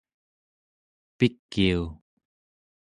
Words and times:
pikiu 1.17 1.83